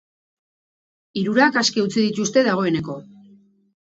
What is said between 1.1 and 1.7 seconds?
Hirurak